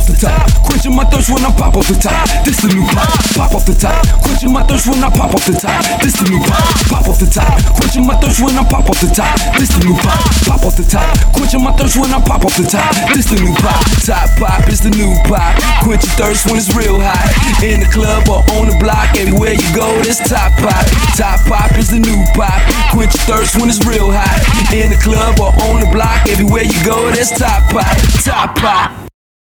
top. 0.00 0.46
Quenching 0.62 0.94
my 0.94 1.04
thirst 1.10 1.28
when 1.28 1.42
I 1.44 1.50
pop 1.50 1.76
off 1.76 1.88
the 1.90 1.98
top. 1.98 2.24
This 2.46 2.62
the 2.62 2.70
new 2.70 2.86
pop. 2.94 3.10
Pop 3.34 3.52
off 3.52 3.66
the 3.66 3.74
top. 3.74 3.98
Quenching 4.22 4.52
my 4.52 4.62
thirst 4.62 4.86
when 4.86 5.02
I 5.02 5.10
pop 5.10 5.34
off 5.34 5.44
the 5.44 5.52
top. 5.52 5.82
This 6.00 6.14
the 6.16 6.30
new 6.30 6.40
pop. 6.46 6.62
Pop 6.88 7.08
off 7.10 7.18
the 7.18 7.26
top. 7.26 7.52
Quenching 7.76 8.06
my 8.06 8.14
thirst 8.22 8.40
when 8.40 8.56
I 8.56 8.64
pop 8.64 8.86
off 8.88 9.00
the 9.02 9.10
top. 9.10 9.34
This 9.58 9.68
the 9.74 9.82
new 9.84 9.96
pop. 9.98 10.16
Pop 10.46 10.62
off 10.62 10.76
the 10.78 10.86
top. 10.86 11.10
Quenching 11.34 11.62
my 11.62 11.72
thirst 11.74 11.98
when 11.98 12.14
I 12.14 12.20
pop 12.22 12.44
off 12.46 12.56
the 12.56 12.64
top. 12.64 12.94
This 13.12 13.26
the 13.26 13.36
new 13.42 13.52
pop. 13.58 13.82
Top 14.06 14.30
pop 14.38 14.64
is 14.70 14.80
the 14.80 14.90
new 14.94 15.10
pop. 15.26 15.58
Quench 15.82 16.06
your 16.06 16.14
thirst 16.14 16.46
when 16.46 16.56
it's 16.56 16.70
real 16.72 16.96
hot. 16.96 17.26
In 17.60 17.82
the 17.82 17.90
club 17.90 18.30
or 18.30 18.40
on 18.56 18.70
the 18.70 18.76
block, 18.78 19.12
everywhere 19.18 19.58
you 19.58 19.68
go, 19.74 19.90
this 20.06 20.22
top 20.24 20.54
pop. 20.62 20.86
Top 21.18 21.42
pop 21.44 21.74
is 21.76 21.90
the 21.90 21.98
new 21.98 22.18
pop. 22.38 22.62
Quench 22.94 23.12
your 23.12 23.24
thirst 23.26 23.58
when 23.58 23.68
it's 23.68 23.82
real 23.84 24.08
hot. 24.08 24.38
In 24.70 24.94
the 24.94 25.00
club 25.02 25.36
or 25.42 25.50
on 25.66 25.82
the 25.82 25.88
block, 25.90 26.22
everywhere 26.30 26.64
you 26.64 26.78
go, 26.86 27.10
this 27.10 27.34
top 27.34 27.66
pop. 27.74 27.90
Top 28.22 28.54
pop. 28.56 29.01